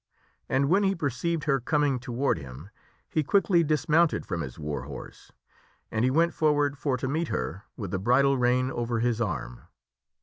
And 0.49 0.67
when 0.67 0.81
he 0.81 0.95
perceived 0.95 1.43
her 1.43 1.59
coming 1.59 1.99
to 1.99 2.11
ward 2.11 2.39
him 2.39 2.71
he 3.07 3.21
quickly 3.21 3.63
dismounted 3.63 4.25
from 4.25 4.41
his 4.41 4.57
war 4.57 4.85
horse 4.85 5.31
and 5.91 6.03
he 6.03 6.09
went 6.09 6.33
for 6.33 6.51
ward 6.53 6.75
for 6.75 6.97
to 6.97 7.07
meet 7.07 7.27
her 7.27 7.65
with 7.77 7.91
the 7.91 7.99
bridle 7.99 8.35
rein 8.35 8.71
over 8.71 8.99
his 8.99 9.21
arm. 9.21 9.61